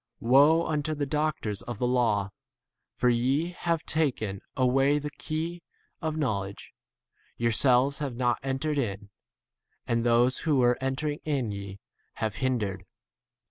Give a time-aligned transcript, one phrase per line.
[0.19, 2.31] Woe unto you, the doctors of the law,
[2.95, 5.61] for ye have taken away the key
[6.01, 6.73] of knowledge;
[7.37, 9.11] yourselves have not entered in,
[9.85, 11.79] and those who were entering in ye
[12.15, 12.87] have hindered.